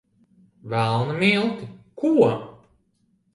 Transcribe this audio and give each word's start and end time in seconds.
Velna 0.69 1.13
milti! 1.19 1.67
Ko? 1.99 2.11